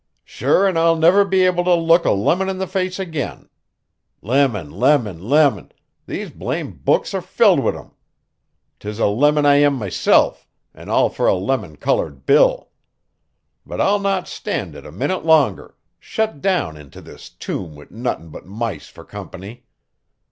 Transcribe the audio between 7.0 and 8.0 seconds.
are filled wit' 'em.